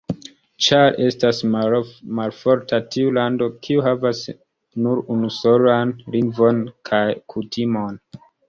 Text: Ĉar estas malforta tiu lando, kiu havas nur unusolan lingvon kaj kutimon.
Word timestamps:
Ĉar 0.67 0.95
estas 1.07 1.41
malforta 1.57 2.79
tiu 2.95 3.13
lando, 3.19 3.49
kiu 3.67 3.85
havas 3.91 4.23
nur 4.87 5.05
unusolan 5.17 5.95
lingvon 6.17 6.67
kaj 6.91 7.07
kutimon. 7.35 8.05